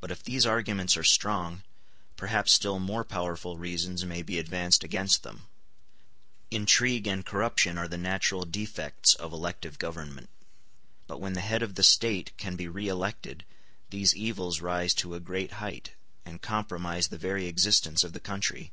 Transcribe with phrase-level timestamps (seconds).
[0.00, 1.64] But if these arguments are strong,
[2.16, 5.48] perhaps still more powerful reasons may be advanced against them.
[6.52, 10.30] Intrigue and corruption are the natural defects of elective government;
[11.08, 13.44] but when the head of the State can be re elected
[13.90, 15.94] these evils rise to a great height,
[16.24, 18.70] and compromise the very existence of the country.